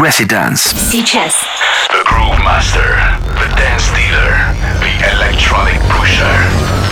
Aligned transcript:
Residence. 0.00 0.74
Сейчас. 0.90 1.34
The 1.90 2.02
Groove 2.06 2.38
Master, 2.42 2.96
the 3.36 3.48
Dance 3.54 3.90
Dealer, 3.94 4.32
the 4.80 4.94
Electronic 5.12 5.78
Pusher, 5.90 6.36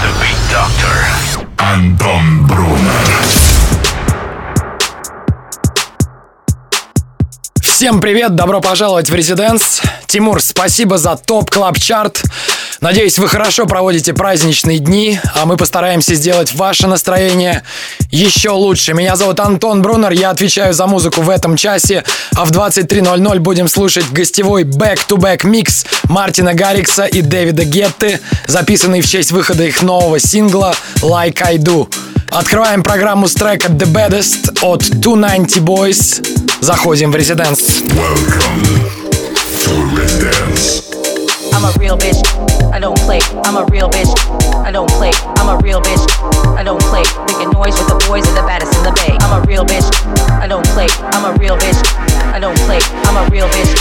the 0.03 0.13
Beat 0.21 0.37
Doctor. 0.53 1.47
Anton 1.57 2.47
Brunner. 2.47 3.49
Всем 7.63 8.01
привет, 8.01 8.35
добро 8.35 8.61
пожаловать 8.61 9.09
в 9.09 9.15
Резиденс. 9.15 9.81
Тимур, 10.07 10.43
спасибо 10.43 10.99
за 10.99 11.17
топ 11.17 11.51
клаб 11.51 11.79
чарт. 11.79 12.23
Надеюсь, 12.81 13.19
вы 13.19 13.29
хорошо 13.29 13.67
проводите 13.67 14.13
праздничные 14.13 14.79
дни, 14.79 15.19
а 15.35 15.47
мы 15.47 15.57
постараемся 15.57 16.15
сделать 16.15 16.55
ваше 16.55 16.87
настроение 16.87 17.65
еще 18.11 18.51
лучше. 18.51 18.95
Меня 18.95 19.17
зовут 19.17 19.41
Антон 19.41 19.83
Брунер, 19.83 20.13
я 20.13 20.31
отвечаю 20.31 20.73
за 20.73 20.87
музыку 20.87 21.23
в 21.23 21.29
этом 21.29 21.57
часе, 21.57 22.05
а 22.37 22.45
в 22.45 22.53
23.00 22.53 23.39
будем 23.41 23.67
слушать 23.67 24.09
гостевой 24.13 24.63
back-to-back 24.63 25.45
микс 25.45 25.87
Мартина 26.05 26.55
Гаррикса 26.55 27.07
и 27.07 27.21
Дэвида 27.21 27.65
Гетты, 27.65 28.21
записанный 28.47 29.01
в 29.01 29.09
честь 29.09 29.33
выхода 29.33 29.65
их 29.65 29.83
нового 29.83 30.21
сингла 30.21 30.75
Like 31.03 31.43
I 31.43 31.57
Do. 31.57 31.93
Открываем 32.31 32.85
программу 32.85 33.27
с 33.27 33.35
трека 33.35 33.69
The 33.69 33.87
Baddest 33.87 34.59
от 34.63 34.89
290 34.89 35.61
Boys. 35.61 36.25
Заходим 36.61 37.11
в 37.11 37.17
резиденс. 37.17 37.61
Welcome 37.81 38.63
to 39.65 39.97
Residence. 39.97 40.85
I'm 41.53 41.65
a 41.65 41.73
real 41.79 41.97
bitch. 41.97 42.48
I 42.73 42.79
don't 42.79 42.99
play. 43.01 43.21
I'm 43.45 43.57
a 43.57 43.65
real 43.67 43.89
bitch. 43.89 44.13
I 44.65 44.71
don't 44.71 44.91
play. 44.91 45.11
I'm 45.37 45.49
a 45.49 45.59
real 45.63 45.81
bitch. 45.81 46.05
I 46.57 46.63
don't 46.63 46.83
play. 46.83 47.03
Making 47.27 47.51
noise 47.53 47.79
with 47.79 47.89
the 47.89 48.05
boys 48.09 48.27
and 48.27 48.37
the 48.37 48.43
baddest 48.43 48.77
in 48.77 48.83
the 48.85 48.93
bay. 48.93 49.17
I'm 49.21 49.43
a 49.43 49.47
real 49.47 49.65
bitch. 49.65 49.89
I 50.41 50.47
don't 50.47 50.67
play. 50.69 50.89
I'm 51.13 51.25
a 51.25 51.37
real 51.39 51.57
bitch. 51.57 52.18
I 52.35 52.39
don't 52.41 52.59
play. 52.67 52.79
I'm 53.09 53.17
a 53.17 53.29
real 53.31 53.49
bitch. 53.49 53.73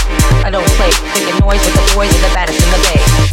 I 0.43 0.49
don't 0.49 0.67
play. 0.79 0.91
Making 1.13 1.39
noise 1.39 1.63
with 1.65 1.75
the 1.75 1.85
boys 1.95 2.13
and 2.13 2.23
the 2.23 2.33
baddest 2.33 2.59
in 2.63 2.69
the 2.71 2.81
bay. 2.87 3.27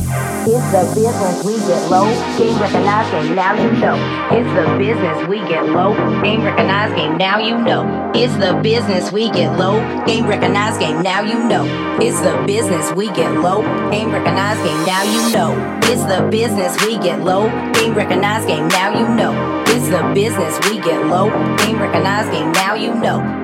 It's 0.46 0.68
the 0.70 0.84
business 0.94 1.42
we 1.44 1.56
get 1.64 1.88
low. 1.88 2.04
Game 2.36 2.60
recognized 2.60 3.10
game, 3.12 3.34
now 3.34 3.56
you 3.56 3.72
know. 3.80 3.96
It's 4.30 4.46
the 4.54 4.76
business 4.76 5.26
we 5.26 5.40
get 5.48 5.64
low. 5.64 5.94
Game 6.22 6.44
recognized 6.44 6.96
game, 6.96 7.16
now 7.16 7.38
you 7.38 7.56
know. 7.56 8.12
It's 8.14 8.36
the 8.36 8.60
business 8.62 9.10
we 9.10 9.30
get 9.30 9.56
low. 9.56 9.72
Game 10.04 10.26
recognized 10.26 10.80
game, 10.80 11.02
now 11.02 11.22
you 11.22 11.48
know. 11.48 11.64
It's 11.96 12.20
the 12.20 12.44
business 12.46 12.92
we 12.94 13.08
get 13.12 13.32
low. 13.40 13.72
Game 13.90 14.10
recognized 14.10 14.60
game, 14.60 14.68
now 14.68 15.00
you 15.00 15.16
know. 15.24 15.72
It's 15.86 16.04
the 16.04 16.22
business 16.30 16.68
we 16.76 16.90
get 16.90 17.20
low. 17.24 17.48
Game 17.72 17.94
recognized 17.94 18.46
game, 18.48 18.68
now 18.68 18.90
you 18.98 19.08
know. 19.14 19.64
It's 19.68 19.88
the 19.88 20.02
business 20.14 20.58
we 20.68 20.78
get 20.80 21.06
low. 21.06 21.30
Game 21.58 21.80
recognized 21.80 22.30
game, 22.32 22.52
now 22.52 22.74
you 22.74 22.94
know. 22.94 23.43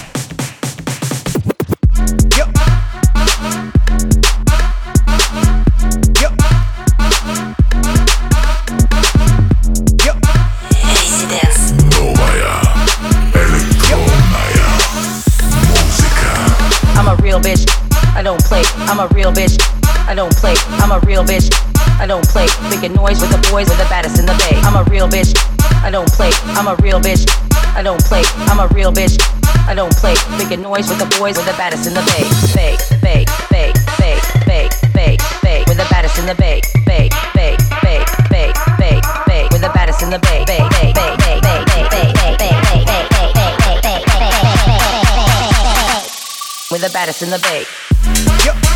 Making 22.81 22.97
noise 22.97 23.21
with 23.21 23.29
the 23.29 23.37
boys 23.51 23.69
and 23.69 23.79
the 23.79 23.85
baddest 23.93 24.17
in 24.17 24.25
the 24.25 24.33
bay. 24.41 24.57
I'm 24.65 24.73
a 24.73 24.81
real 24.89 25.07
bitch. 25.07 25.37
I 25.85 25.91
don't 25.91 26.09
play. 26.09 26.31
I'm 26.57 26.65
a 26.65 26.73
real 26.81 26.99
bitch. 26.99 27.29
I 27.77 27.83
don't 27.83 28.01
play. 28.01 28.23
I'm 28.49 28.57
a 28.57 28.65
real 28.73 28.91
bitch. 28.91 29.21
I 29.69 29.75
don't 29.75 29.93
play. 29.93 30.15
Making 30.35 30.63
noise 30.63 30.89
with 30.89 30.97
the 30.97 31.05
boys 31.19 31.37
and 31.37 31.45
the 31.45 31.53
baddest 31.61 31.85
in 31.85 31.93
the 31.93 32.01
bay. 32.09 32.25
Bay, 32.57 32.73
bay, 33.05 33.21
bay, 33.53 33.69
bay, 34.01 34.17
bay, 34.49 34.65
bay, 34.97 35.13
bay. 35.45 35.63
With 35.67 35.77
the 35.77 35.85
baddest 35.93 36.17
in 36.17 36.25
the 36.25 36.33
bay. 36.33 36.59
Bay, 36.83 37.07
bay, 37.37 37.55
bay, 37.85 38.01
bay, 38.33 38.49
bay, 38.81 38.97
bay. 39.29 39.47
With 39.53 39.61
the 39.61 39.69
baddest 39.69 40.01
in 40.01 40.09
the 40.09 40.17
bay. 40.17 40.43
Bay, 40.49 40.65
bay, 40.73 40.91
bay, 40.91 41.13
bay, 41.21 41.37
bay, 41.37 41.85
bay, 41.85 42.09
bay, 42.17 42.33
bay, 42.33 42.57
bay, 42.57 43.05
bay. 43.05 44.01
With 46.71 46.81
the 46.81 46.89
baddest 46.89 47.21
in 47.21 47.29
the 47.29 47.37
bay. 47.45 47.61
I'm 48.01 48.70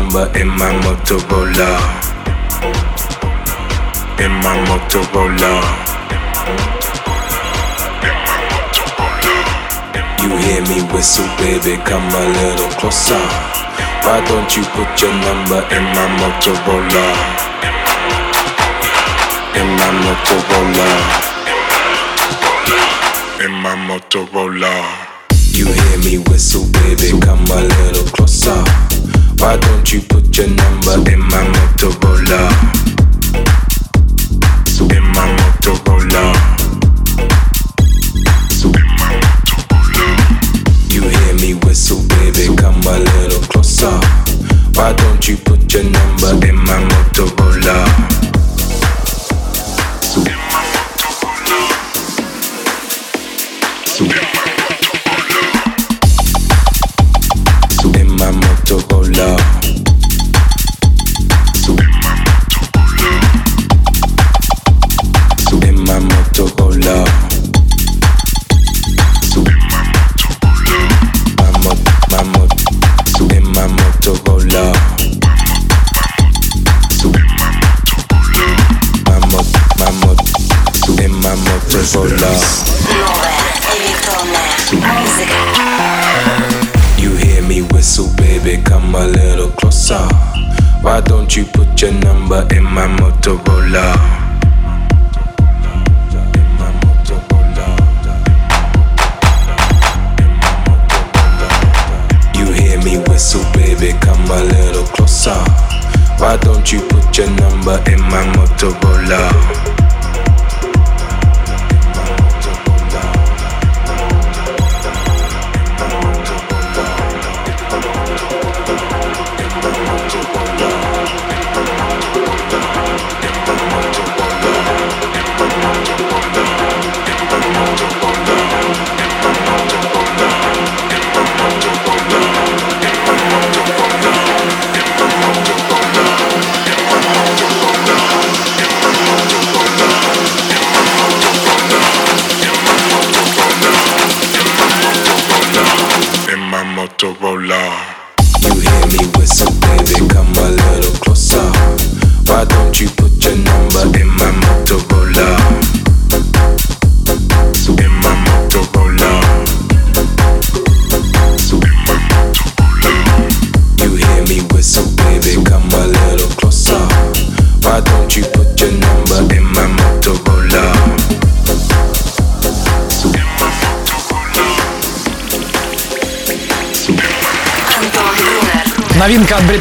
bomba 0.00 0.40
in 0.40 0.48
my 0.48 0.72
Motorola. 0.82 1.70
in 4.24 4.32
my 4.44 4.56
Motorola. 4.68 5.52
You 10.22 10.36
hear 10.36 10.62
me 10.68 10.82
whistle, 10.92 11.26
baby, 11.38 11.76
come 11.84 12.08
a 12.08 12.24
little 12.38 12.70
closer. 12.78 13.24
Why 14.04 14.24
don't 14.28 14.56
you 14.56 14.64
put 14.76 14.90
your 15.00 15.12
number 15.26 15.60
in 15.76 15.84
my 15.96 16.06
Motorola? 16.20 17.06
In 19.60 19.68
my 19.80 19.90
Motorola. 20.04 20.88
In 23.44 23.52
my 23.64 23.76
Motorola. 23.88 24.74
You 25.52 25.66
hear 25.66 25.98
me 25.98 26.18
whistle, 26.30 26.66
baby, 26.72 27.18
come 27.20 27.44
a 27.46 27.62
little 27.62 28.04
closer. 28.12 28.64
Why 29.40 29.56
don't 29.56 29.90
you 29.90 30.02
put 30.02 30.36
your 30.36 30.48
number 30.48 31.10
in 31.10 31.18
my 31.18 31.42
Motorola? 31.54 32.50
In 34.94 35.02
my 35.16 35.26
Motorola. 35.38 36.24
In 38.62 38.86
my 39.00 39.12
Motorola. 39.24 40.92
You 40.92 41.02
hear 41.08 41.34
me 41.36 41.54
whistle, 41.64 42.02
baby, 42.08 42.54
come 42.54 42.82
a 42.82 42.98
little 42.98 43.40
closer. 43.48 43.98
Why 44.74 44.92
don't 44.92 45.26
you 45.26 45.38
put 45.38 45.72
your 45.72 45.84
number 45.84 46.46
in 46.46 46.56
my 46.56 46.78
Motorola? 46.90 48.19
autobola 93.20 93.99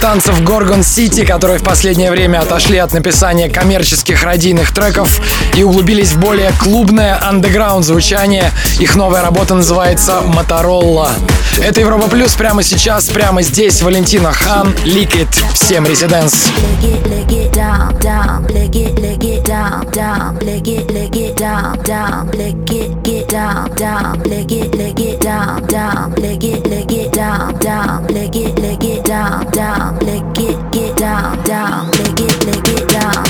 Dance 0.09 0.28
британцев 0.39 0.43
Gorgon 0.43 0.79
City, 0.81 1.25
которые 1.25 1.59
в 1.59 1.63
последнее 1.63 2.11
время 2.11 2.39
отошли 2.39 2.77
от 2.77 2.93
написания 2.93 3.49
коммерческих 3.49 4.23
радийных 4.23 4.71
треков 4.73 5.21
и 5.55 5.63
углубились 5.63 6.11
в 6.11 6.19
более 6.19 6.51
клубное 6.59 7.19
андеграунд 7.21 7.85
звучание. 7.85 8.51
Их 8.79 8.95
новая 8.95 9.21
работа 9.21 9.55
называется 9.55 10.21
Motorola. 10.25 11.09
Это 11.61 11.81
Европа 11.81 12.09
Плюс 12.09 12.33
прямо 12.35 12.63
сейчас, 12.63 13.09
прямо 13.09 13.41
здесь. 13.41 13.81
Валентина 13.81 14.31
Хан, 14.31 14.73
Liquid. 14.85 15.27
Всем 15.53 15.85
резиденс. 15.85 16.47
down 19.49 20.39
down, 27.09 27.59
down, 27.59 28.07
lick 28.07 28.35
it, 28.35 30.28
get 30.33 30.71
get 30.71 30.97
down, 30.97 31.41
down, 31.43 31.87
lick 31.91 32.19
it, 32.19 32.45
lick 32.45 32.67
it, 32.79 32.87
down, 32.89 33.28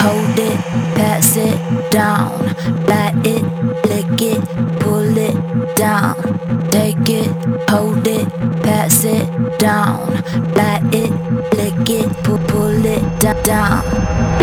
Hold 0.00 0.38
it, 0.38 0.58
pass 0.96 1.36
it 1.36 1.90
down. 1.90 2.30
Bite 2.86 3.20
it, 3.26 3.42
lick 3.84 4.22
it, 4.22 4.40
pull 4.80 5.18
it 5.18 5.76
down. 5.76 6.16
Take 6.70 7.08
it, 7.10 7.28
hold 7.68 8.06
it, 8.06 8.26
pass 8.62 9.04
it 9.04 9.26
down. 9.58 10.06
Bite 10.54 10.94
it, 10.94 11.12
lick 11.54 11.90
it, 11.90 12.08
pull, 12.24 12.38
pull 12.48 12.86
it 12.86 13.02
down. 13.20 13.84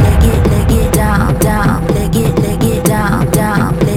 Lick 0.03 0.23
it, 0.31 0.41
lick 0.51 0.71
it 0.71 0.93
down, 0.93 1.39
down. 1.39 1.87
Lick 1.87 2.15
it, 2.15 2.35
lick 2.39 2.63
it 2.63 2.85
down, 2.85 3.31
down. 3.31 3.79
Lick 3.79 3.96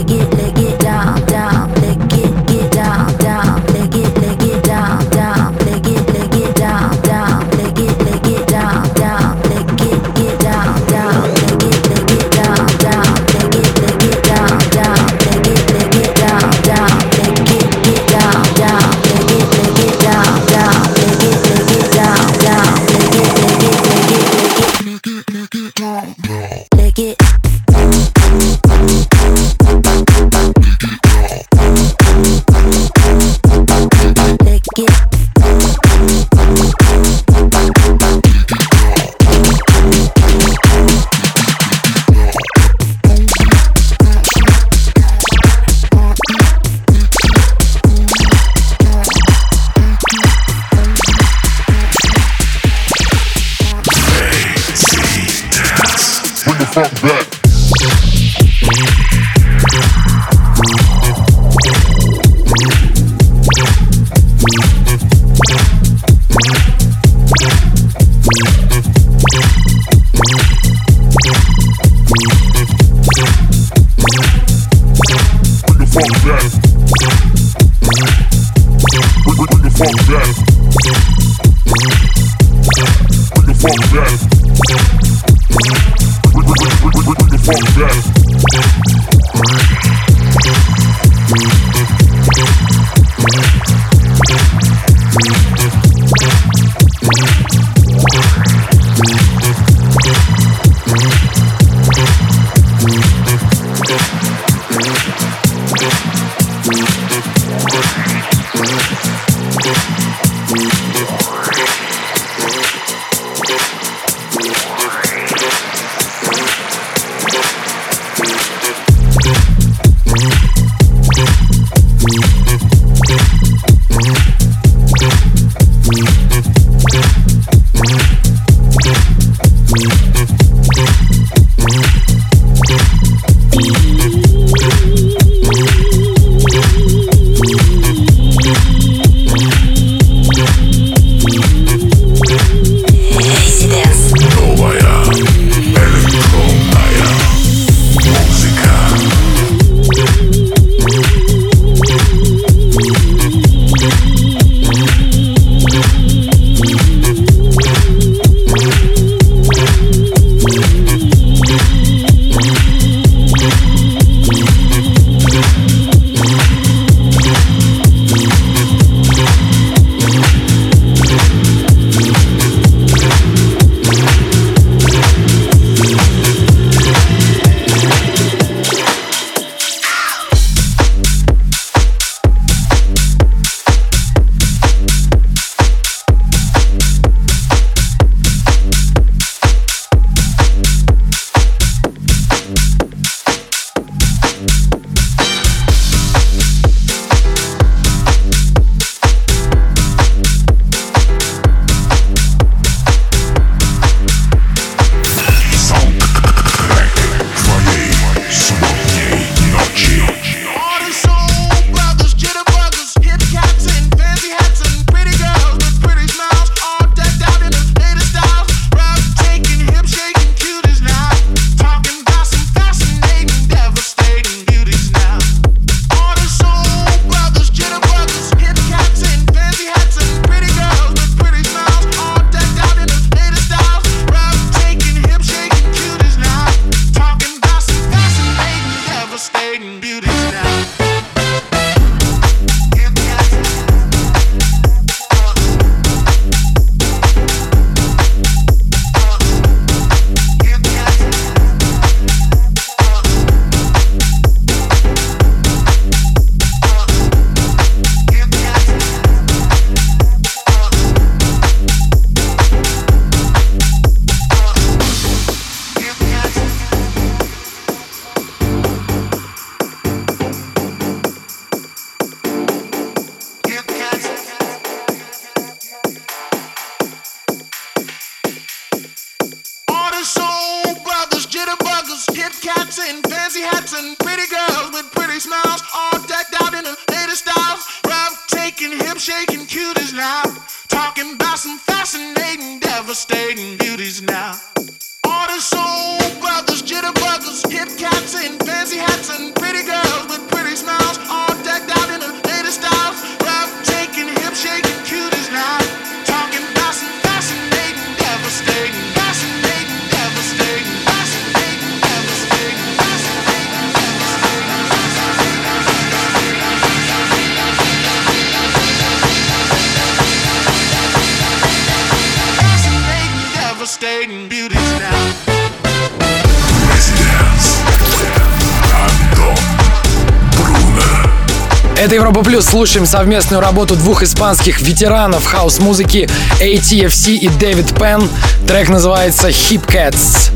Это 331.81 331.95
Европа 331.95 332.23
Плюс. 332.23 332.45
Слушаем 332.45 332.85
совместную 332.85 333.41
работу 333.41 333.75
двух 333.75 334.03
испанских 334.03 334.61
ветеранов 334.61 335.25
хаос-музыки 335.25 336.11
ATFC 336.39 337.15
и 337.15 337.29
Дэвид 337.31 337.75
Пен. 337.75 338.07
Трек 338.47 338.69
называется 338.69 339.29
Hip 339.29 339.67
Cats. 339.67 340.31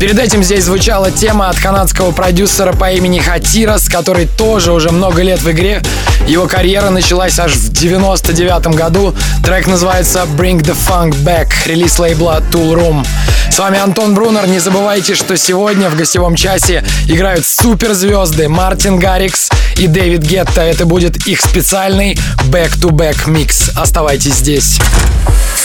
Перед 0.00 0.18
этим 0.18 0.42
здесь 0.42 0.64
звучала 0.64 1.10
тема 1.10 1.50
от 1.50 1.60
канадского 1.60 2.12
продюсера 2.12 2.72
по 2.72 2.90
имени 2.90 3.18
Хатирас, 3.18 3.86
который 3.86 4.26
тоже 4.26 4.72
уже 4.72 4.90
много 4.92 5.20
лет 5.20 5.42
в 5.42 5.50
игре. 5.50 5.82
Его 6.26 6.46
карьера 6.46 6.88
началась 6.88 7.38
аж 7.38 7.52
в 7.52 7.70
99 7.70 8.68
году. 8.68 9.14
Трек 9.44 9.66
называется 9.66 10.26
Bring 10.38 10.62
the 10.62 10.74
Funk 10.74 11.22
Back, 11.22 11.48
релиз 11.66 11.98
лейбла 11.98 12.42
Tool 12.50 12.72
Room. 12.72 13.06
С 13.52 13.58
вами 13.58 13.78
Антон 13.78 14.14
Брунер. 14.14 14.48
Не 14.48 14.58
забывайте, 14.58 15.14
что 15.14 15.36
сегодня 15.36 15.90
в 15.90 15.96
гостевом 15.96 16.34
часе 16.34 16.82
играют 17.06 17.44
суперзвезды 17.44 18.48
Мартин 18.48 18.98
Гаррикс 18.98 19.50
и 19.76 19.86
Дэвид 19.86 20.22
Гетта. 20.22 20.62
Это 20.62 20.86
будет 20.86 21.26
их 21.26 21.42
специальный 21.42 22.18
back-to-back 22.46 23.28
микс. 23.28 23.68
Оставайтесь 23.76 24.36
здесь. 24.36 24.78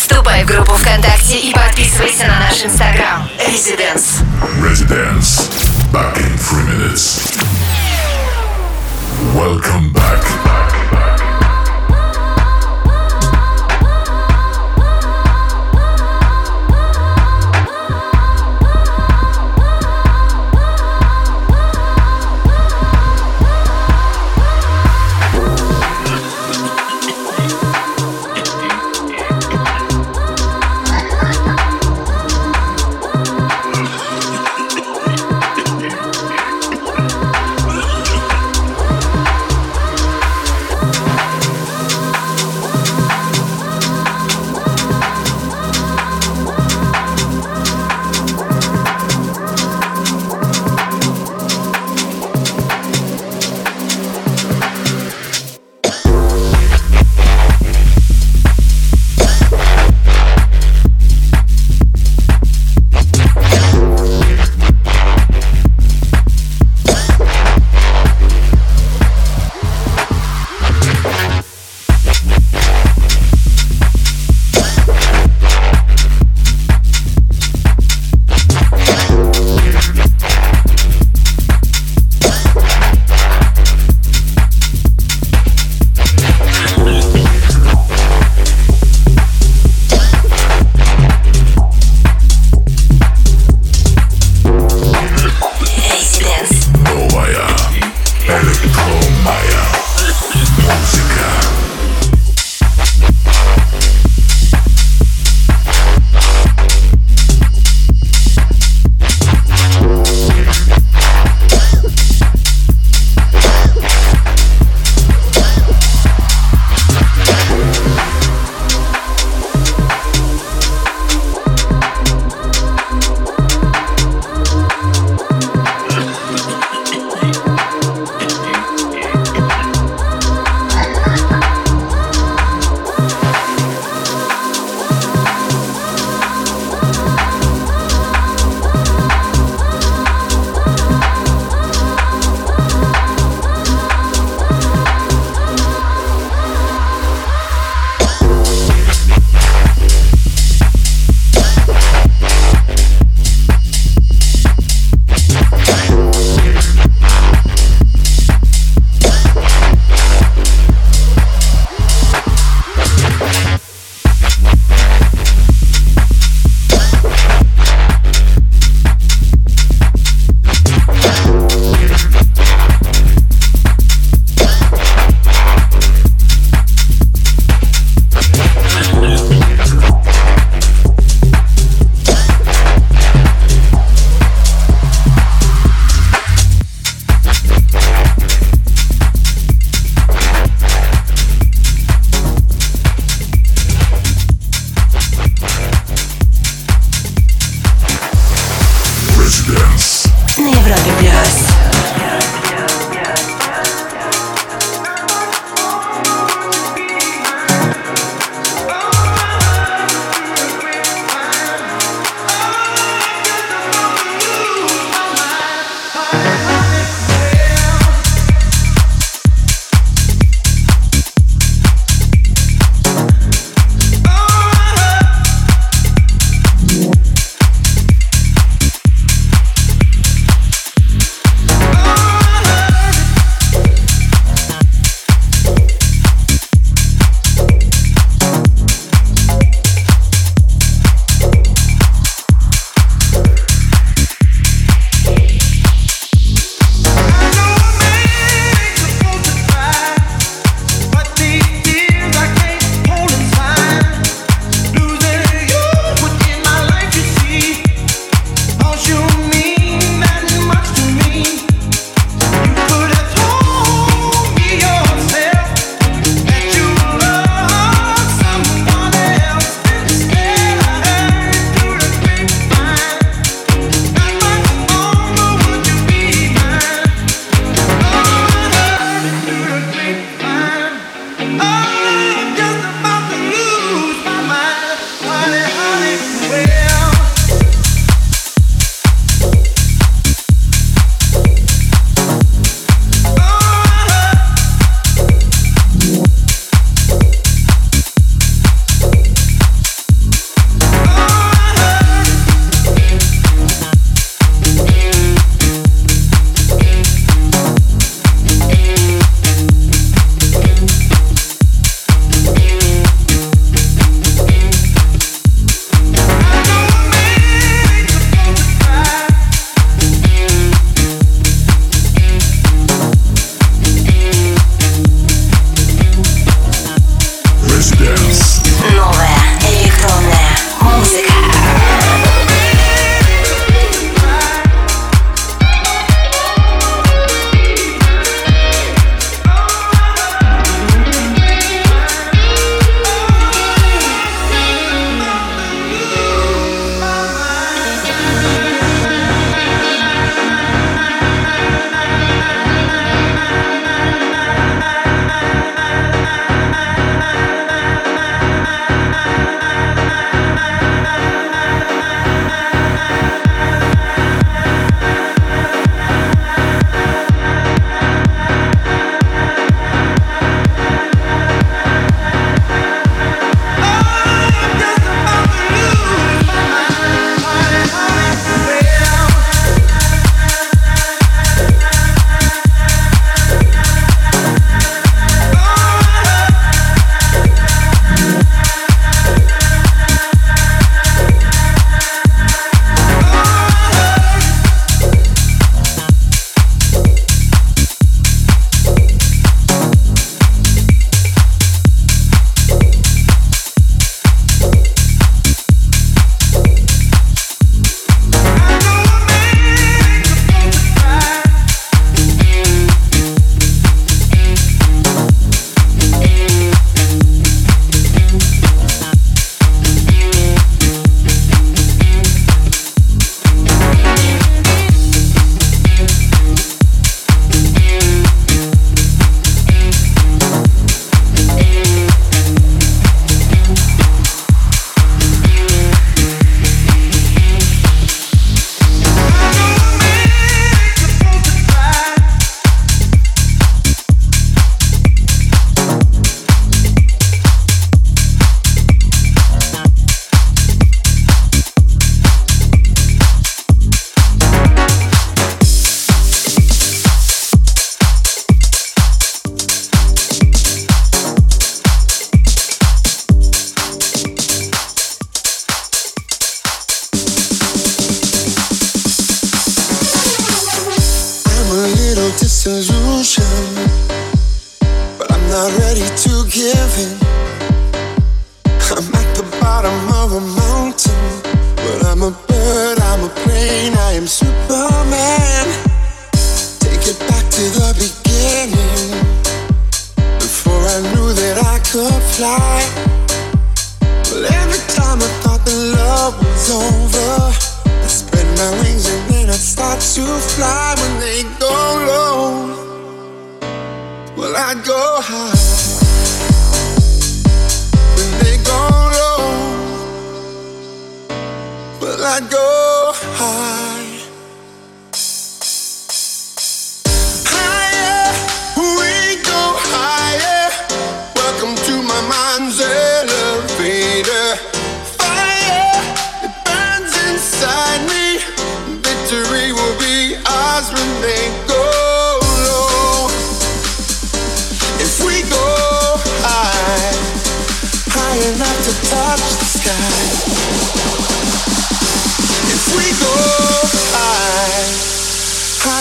Вступай 0.07 0.43
в 0.43 0.45
группу 0.45 0.71
ВКонтакте 0.73 1.39
и 1.39 1.51
подписывайся 1.51 2.27
на 2.27 2.39
наш 2.41 2.63
инстаграм. 2.63 3.27
Residence. 3.39 4.23
Residence. 4.61 5.49
Back 5.91 6.15
in 6.19 6.37
three 6.37 6.63
minutes. 6.67 7.35
Welcome 9.33 9.91
back. 9.91 10.64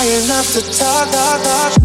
high 0.05 0.25
enough 0.25 0.53
to 0.53 0.61
talk, 0.73 1.11
talk, 1.11 1.42
talk. 1.42 1.84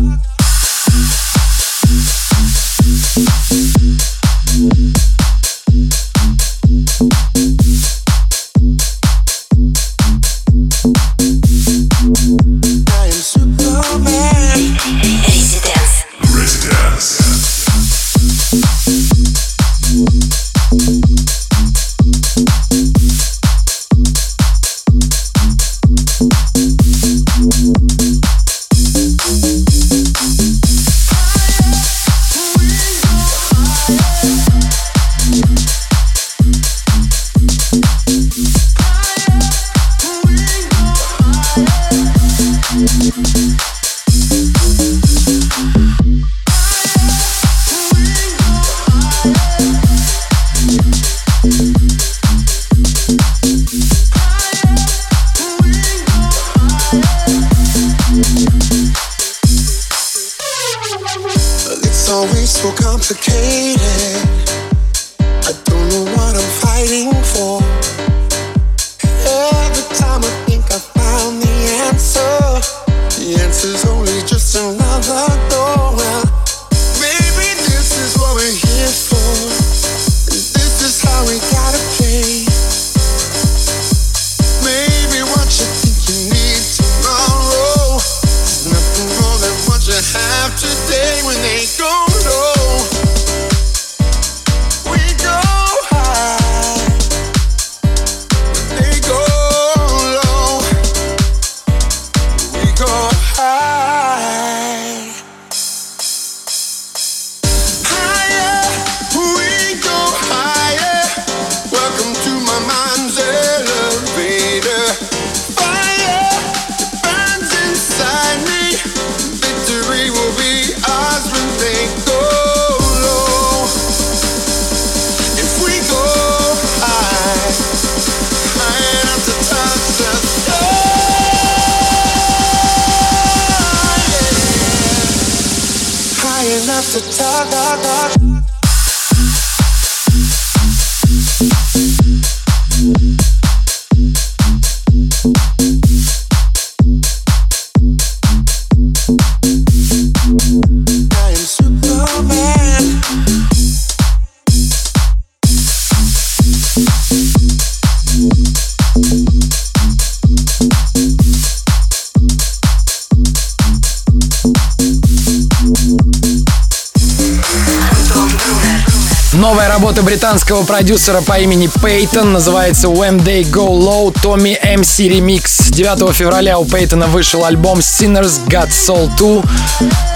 Продюсера 170.70 171.22
по 171.22 171.40
имени 171.40 171.68
Пейтон 171.82 172.32
называется 172.32 172.90
When 172.90 173.20
They 173.24 173.42
Go 173.42 173.70
Low 173.70 174.14
Tommy 174.14 174.56
MC 174.64 175.10
Remix. 175.10 175.72
9 175.72 176.16
февраля 176.16 176.60
у 176.60 176.66
Пейтона 176.66 177.08
вышел 177.08 177.44
альбом 177.44 177.80
Sinners 177.80 178.40
Got 178.48 178.70
Soul 178.70 179.10
2. 179.18 179.44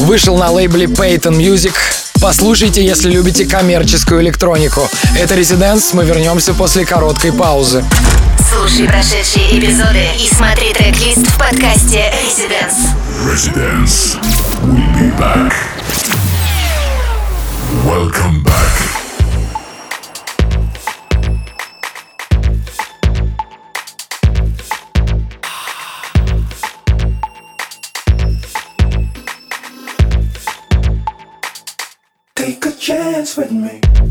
Вышел 0.01 0.37
на 0.37 0.51
лейбле 0.51 0.85
Peyton 0.85 1.37
Music. 1.37 1.73
Послушайте, 2.21 2.85
если 2.85 3.09
любите 3.09 3.45
коммерческую 3.45 4.21
электронику. 4.21 4.87
Это 5.17 5.33
Резиденс, 5.33 5.91
мы 5.93 6.05
вернемся 6.05 6.53
после 6.53 6.85
короткой 6.85 7.33
паузы. 7.33 7.83
Слушай 8.51 8.87
прошедшие 8.87 9.57
эпизоды 9.57 10.05
и 10.19 10.29
смотри 10.31 10.71
трек-лист 10.73 11.25
в 11.25 11.37
подкасте 11.39 12.13
Residence. 12.27 12.93
Residence. 13.25 14.17
We'll 14.61 14.93
be 14.99 15.17
back. 15.17 15.51
Welcome 17.87 18.43
back. 18.43 19.02
With 33.37 33.51
me. 33.51 34.02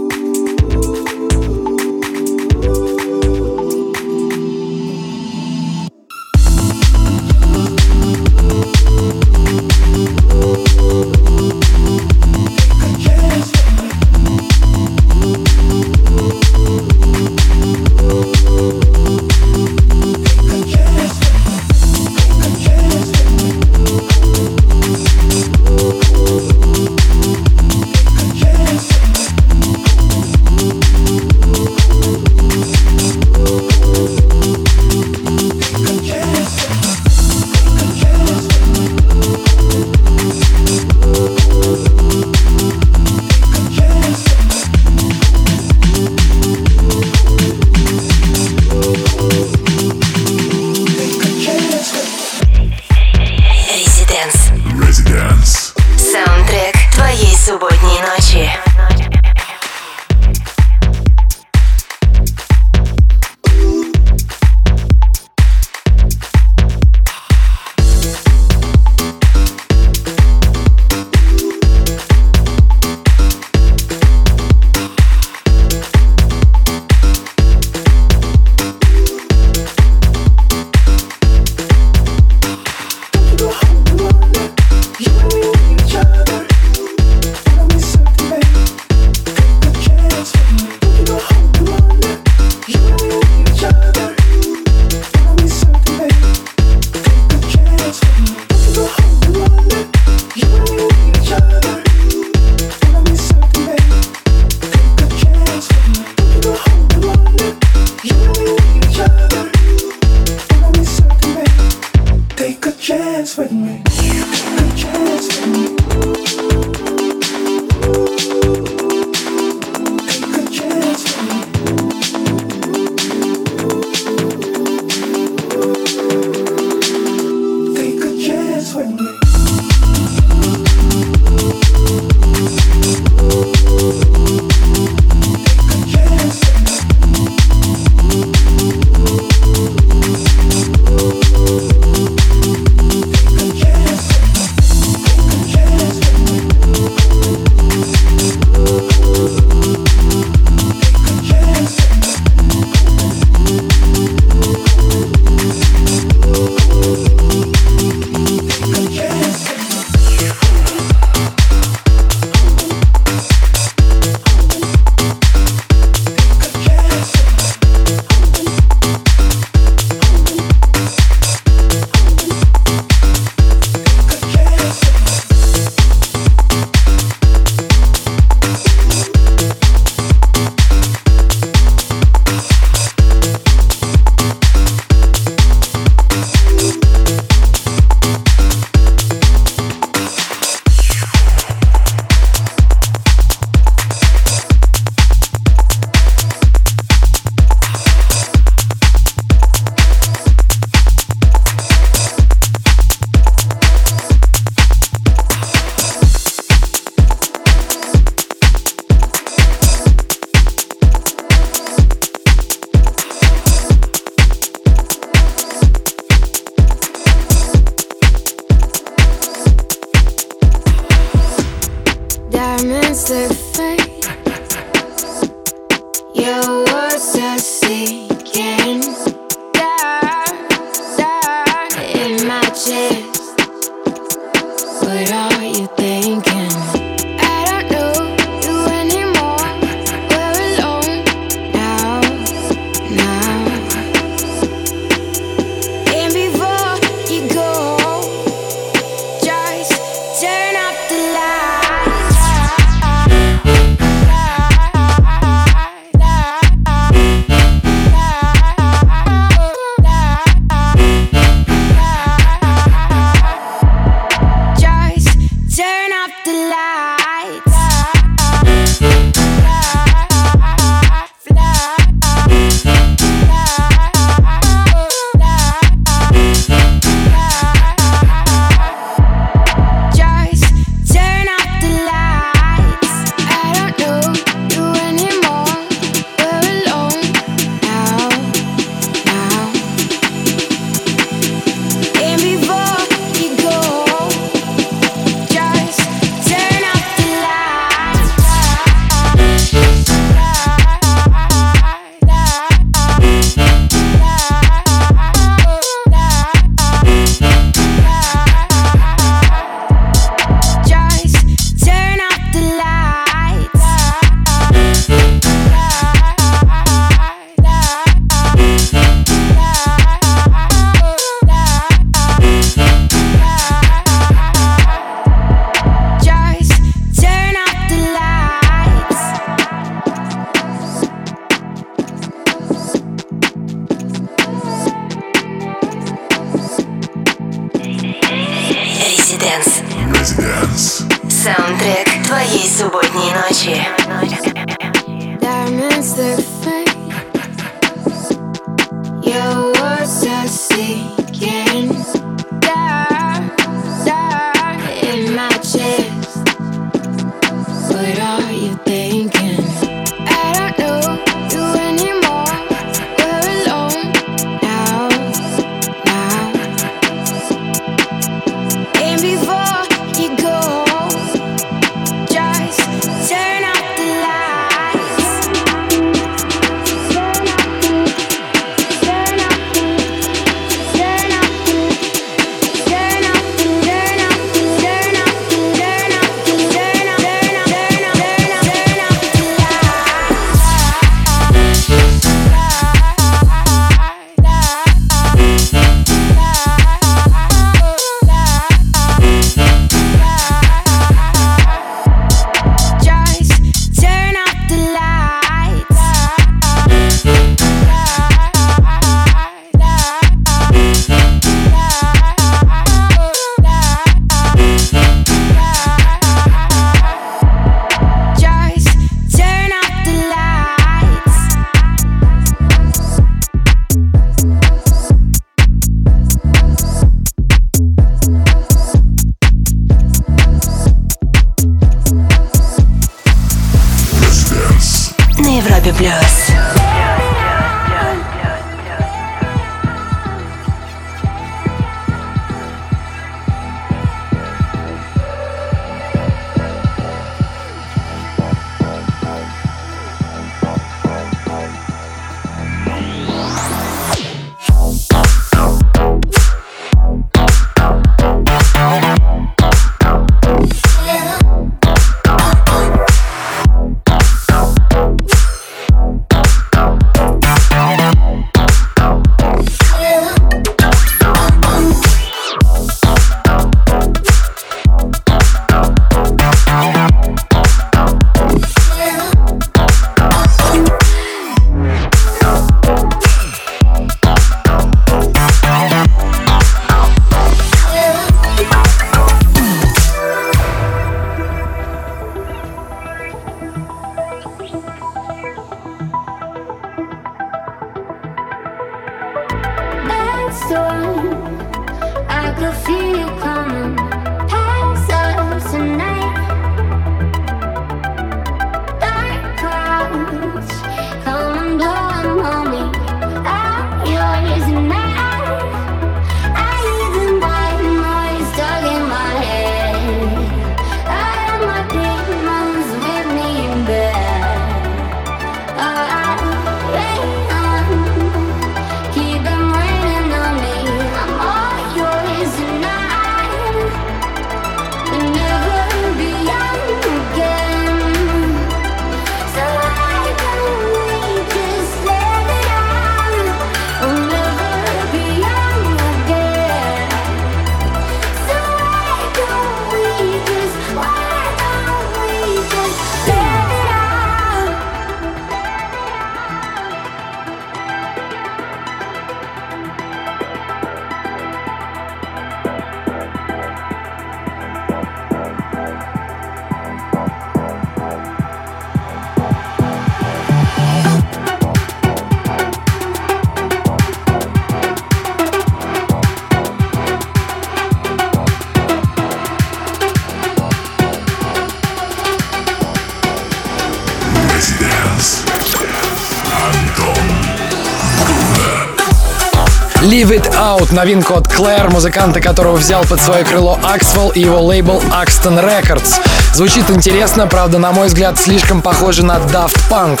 Out, 590.60 590.74
новинку 590.74 591.14
от 591.14 591.26
Клэр, 591.26 591.70
музыканта 591.70 592.20
которого 592.20 592.56
взял 592.56 592.84
под 592.84 593.00
свое 593.00 593.24
крыло 593.24 593.58
Axwell 593.62 594.12
и 594.14 594.20
его 594.20 594.40
лейбл 594.42 594.82
Axton 594.90 595.42
Records. 595.42 595.94
Звучит 596.34 596.68
интересно, 596.70 597.26
правда, 597.26 597.58
на 597.58 597.72
мой 597.72 597.88
взгляд, 597.88 598.18
слишком 598.18 598.60
похоже 598.60 599.04
на 599.04 599.16
Daft 599.16 599.58
Punk. 599.70 600.00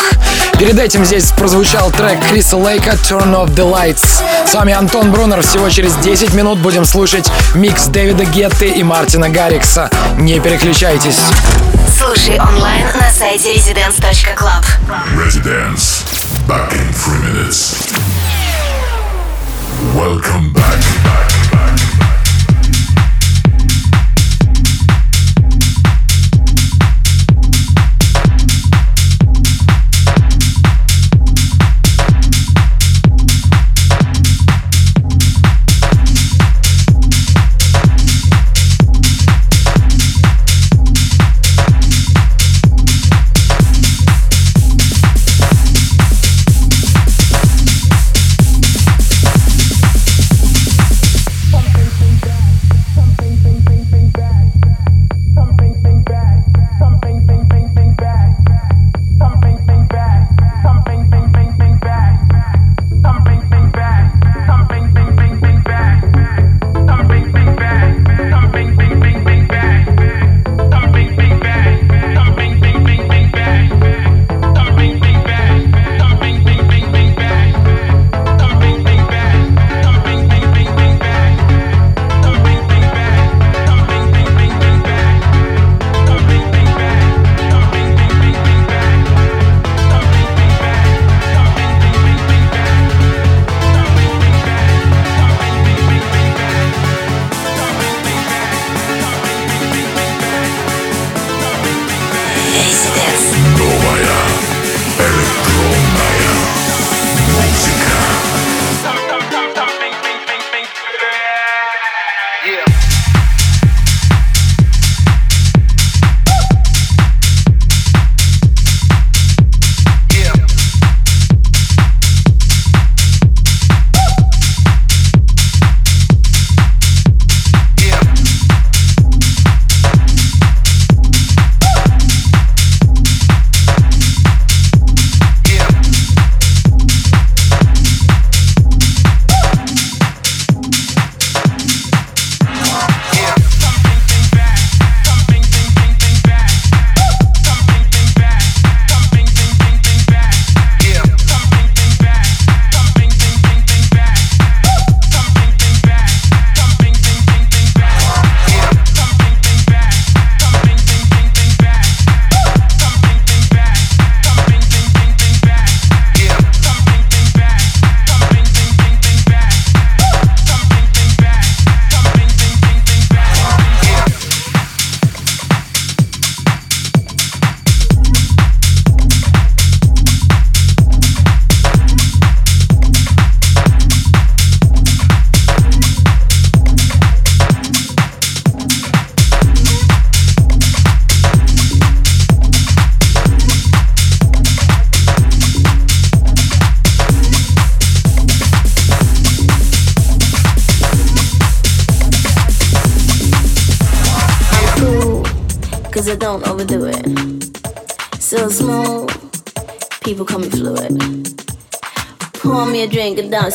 Перед 0.58 0.78
этим 0.78 1.04
здесь 1.04 1.30
прозвучал 1.32 1.90
трек 1.90 2.18
Криса 2.28 2.56
Лейка 2.56 2.90
Turn 2.90 3.32
Off 3.34 3.54
The 3.54 3.70
Lights. 3.70 4.22
С 4.46 4.54
вами 4.54 4.72
Антон 4.74 5.10
Брунер. 5.10 5.42
Всего 5.42 5.70
через 5.70 5.94
10 5.96 6.34
минут 6.34 6.58
будем 6.58 6.84
слушать 6.84 7.30
микс 7.54 7.86
Дэвида 7.86 8.24
Гетты 8.24 8.68
и 8.68 8.82
Мартина 8.82 9.30
Гаррикса. 9.30 9.88
Не 10.18 10.40
переключайтесь. 10.40 11.20
Слушай 11.98 12.38
онлайн 12.38 12.86
на 12.94 13.10
сайте 13.10 13.54
residence.club. 13.54 14.64
Residence. 15.16 16.04
Back 16.46 16.72
in 16.72 16.92
three 16.92 17.20
minutes. 17.32 17.89
Welcome 20.00 20.50
back. 20.54 20.80
back, 21.04 21.52
back. 21.52 21.59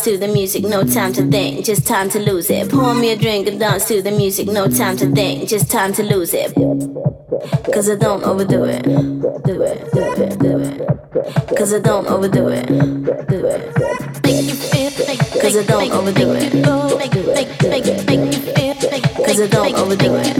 To 0.06 0.18
the 0.20 0.28
music, 0.28 0.64
no 0.64 0.84
time 0.84 1.12
to 1.14 1.24
think, 1.32 1.66
just 1.66 1.88
time 1.88 2.08
to 2.12 2.20
lose 2.20 2.52
it. 2.52 2.70
Pour 2.70 2.94
me 2.94 3.10
a 3.12 3.18
drink 3.18 3.48
and 3.48 3.60
dance 3.60 3.88
to 3.88 4.04
the 4.04 4.12
music, 4.12 4.48
no 4.48 4.68
time 4.68 4.96
to 4.98 5.12
think, 5.12 5.50
just 5.50 5.72
time 5.72 5.94
to 5.94 6.04
lose 6.04 6.32
it. 6.32 6.54
Cause 7.74 7.90
I 7.90 7.96
don't 7.96 8.24
overdo 8.24 8.66
it. 8.66 8.84
Do 8.84 9.64
it, 9.64 9.92
do 9.94 10.04
it, 10.04 10.38
do 10.38 10.60
it. 10.60 11.58
Cause 11.58 11.74
I 11.74 11.80
don't 11.80 12.06
overdo 12.06 12.50
it. 12.50 12.68
Do 12.68 13.48
it. 13.48 13.74
Cause 15.42 15.58
I 15.58 15.64
don't 15.64 15.92
overdo 15.92 16.34
it. 16.34 16.52
Do 16.52 17.00
it. 17.00 17.50
Cause 19.26 19.42
I 19.42 19.48
don't 19.48 19.74
overdo 19.74 20.16
it. 20.18 20.36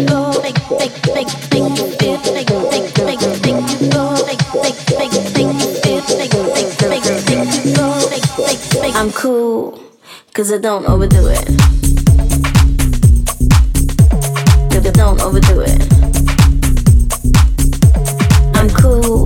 Cause 10.36 10.52
I 10.52 10.58
don't 10.58 10.86
overdo 10.86 11.28
it. 11.28 11.48
Cause 14.70 14.86
I 14.86 14.92
don't 14.92 15.22
overdo 15.22 15.62
it. 15.62 15.82
I'm 18.54 18.70
cool. 18.72 19.24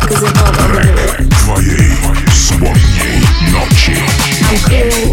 Cause 0.00 0.24
I 0.24 0.32
don't 0.32 0.56
overdo 0.56 0.94
it. 0.96 1.20
I'm 4.48 4.58
cool, 4.64 5.12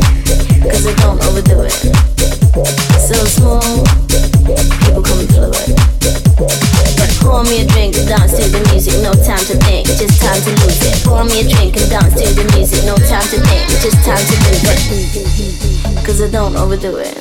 cause 0.72 0.88
I 0.88 0.94
don't 1.02 1.20
overdo 1.26 1.64
it. 1.64 1.76
So 2.98 3.16
small, 3.26 3.84
people 4.80 5.04
call 5.04 5.18
me 5.18 5.26
fluid. 5.28 5.76
Pour 7.20 7.44
me 7.44 7.62
a 7.62 7.66
drink, 7.68 7.98
and 7.98 8.08
dance 8.08 8.32
to 8.38 8.44
the 8.48 8.60
music, 8.72 9.02
no 9.02 9.12
time 9.12 9.44
to 9.48 9.56
think, 9.66 9.88
just 9.88 10.22
time 10.22 10.39
to 10.39 10.52
lose 10.64 10.80
it. 10.86 11.04
Pour 11.04 11.24
me 11.24 11.41
a 11.41 11.44
drink 11.44 11.76
and 11.76 11.89
dance 11.89 12.14
to 12.14 12.28
the 12.36 12.44
music, 12.56 12.86
no 12.86 12.96
time 12.96 13.00
to 13.00 13.02
think, 13.02 13.03
just 13.84 14.05
time 14.05 14.15
to 14.15 14.36
do 14.39 14.55
it. 14.63 16.05
Cause 16.05 16.21
I 16.21 16.31
don't 16.31 16.55
overdo 16.55 16.95
it. 16.95 17.19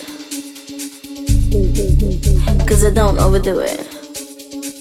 Cause 2.68 2.84
I 2.84 2.90
don't 2.90 3.18
overdo 3.18 3.58
it. 3.58 3.80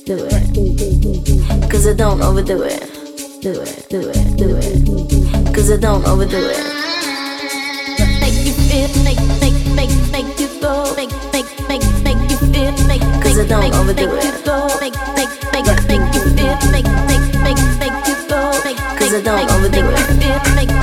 Do 0.05 0.29
it. 0.29 1.71
Cause 1.71 1.87
I 1.87 1.93
don't 1.93 2.21
overdo 2.21 2.61
it. 2.61 2.85
Do 3.41 3.61
it, 3.61 3.89
do 3.89 4.11
it, 4.13 4.37
do 4.37 4.55
it. 4.61 5.55
Cause 5.55 5.71
I 5.71 5.77
don't 5.77 6.05
overdo 6.05 6.37
it. 6.37 6.61
Make 8.21 8.45
you 8.45 8.53
feel, 8.69 8.87
make, 9.03 9.17
make, 9.41 9.57
make, 9.73 9.89
make 10.11 10.39
you 10.39 10.49
go. 10.61 10.93
Make, 10.95 11.09
make, 11.33 11.49
make, 11.67 11.81
make 12.05 12.29
you 12.29 12.37
feel, 12.53 12.77
make, 12.85 13.01
Cause 13.23 13.39
I 13.39 13.47
don't 13.47 13.73
overdo 13.73 14.05
it. 14.05 14.23
Make, 14.79 14.93
make, 15.17 15.33
make, 15.51 15.65
make 15.89 16.13
you 16.13 16.21
feel, 16.37 16.57
make, 16.69 16.85
make, 17.09 17.25
make, 17.41 17.57
make 17.81 17.97
you 18.05 18.15
go. 18.29 18.53
Cause 18.99 19.15
I 19.15 19.21
don't 19.23 19.49
overdo 19.49 19.81
it. 19.89 20.80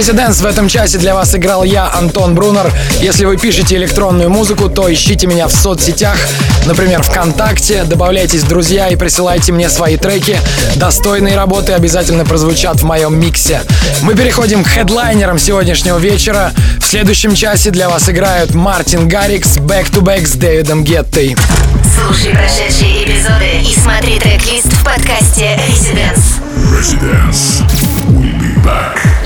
Резиденс 0.00 0.40
в 0.40 0.46
этом 0.46 0.66
часе 0.66 0.96
для 0.96 1.14
вас 1.14 1.34
играл 1.34 1.62
я, 1.62 1.92
Антон 1.92 2.34
Брунер. 2.34 2.72
Если 3.02 3.26
вы 3.26 3.36
пишете 3.36 3.76
электронную 3.76 4.30
музыку, 4.30 4.70
то 4.70 4.90
ищите 4.90 5.26
меня 5.26 5.46
в 5.46 5.52
соцсетях, 5.52 6.16
например, 6.64 7.02
ВКонтакте, 7.02 7.84
добавляйтесь 7.84 8.44
в 8.44 8.48
друзья 8.48 8.88
и 8.88 8.96
присылайте 8.96 9.52
мне 9.52 9.68
свои 9.68 9.98
треки. 9.98 10.38
Достойные 10.76 11.36
работы 11.36 11.74
обязательно 11.74 12.24
прозвучат 12.24 12.80
в 12.80 12.84
моем 12.84 13.20
миксе. 13.20 13.60
Мы 14.00 14.14
переходим 14.14 14.64
к 14.64 14.68
хедлайнерам 14.68 15.38
сегодняшнего 15.38 15.98
вечера. 15.98 16.52
В 16.78 16.86
следующем 16.86 17.34
часе 17.34 17.70
для 17.70 17.90
вас 17.90 18.08
играют 18.08 18.54
Мартин 18.54 19.06
Гаррикс, 19.06 19.58
Back 19.58 19.90
to 19.90 20.00
Back 20.00 20.26
с 20.26 20.32
Дэвидом 20.32 20.82
Геттой. 20.82 21.36
Слушай 21.94 22.32
прошедшие 22.32 23.04
эпизоды 23.04 23.70
и 23.70 23.78
смотри 23.78 24.18
трек-лист 24.18 24.72
в 24.72 24.82
подкасте 24.82 25.60
Residence. 25.68 26.40
Residence. 26.72 27.62
We'll 28.08 28.32
be 28.40 28.64
back. 28.64 29.19